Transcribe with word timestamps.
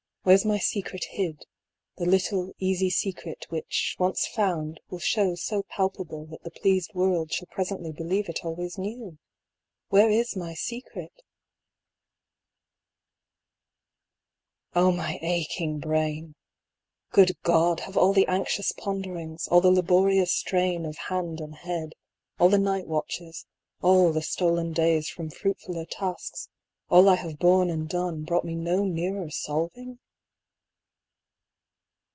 Where's 0.23 0.45
my 0.45 0.59
secret 0.59 1.03
hid, 1.05 1.47
the 1.97 2.05
little 2.05 2.53
easy 2.59 2.91
secret 2.91 3.47
which, 3.49 3.95
once 3.97 4.27
found, 4.27 4.79
will 4.87 4.99
shew 4.99 5.35
so 5.35 5.63
palpable 5.63 6.27
that 6.27 6.43
the 6.43 6.51
pleased 6.51 6.93
world 6.93 7.31
shall 7.33 7.47
presently 7.49 7.91
believe 7.91 8.29
it 8.29 8.45
always 8.45 8.77
knew? 8.77 9.17
Where 9.89 10.11
is 10.11 10.35
my 10.35 10.53
secret? 10.53 11.23
Oh, 14.75 14.91
my 14.91 15.17
aching 15.23 15.79
brain! 15.79 16.35
Good 17.09 17.35
God, 17.41 17.79
have 17.79 17.97
all 17.97 18.13
the 18.13 18.27
anxious 18.27 18.71
ponderings, 18.73 19.47
all 19.47 19.59
the 19.59 19.71
laborious 19.71 20.31
strain 20.31 20.85
of 20.85 20.97
hand 20.97 21.41
and 21.41 21.55
head, 21.55 21.93
all 22.39 22.49
the 22.49 22.59
night 22.59 22.85
watches, 22.85 23.47
all 23.81 24.13
the 24.13 24.21
stolen 24.21 24.71
days 24.71 25.09
from 25.09 25.31
fruitfuller 25.31 25.85
tasks, 25.89 26.47
all 26.91 27.09
I 27.09 27.15
have 27.15 27.39
borne 27.39 27.71
and 27.71 27.89
done, 27.89 28.23
brought 28.23 28.45
me 28.45 28.53
no 28.53 28.83
nearer 28.85 29.31
solving? 29.31 29.97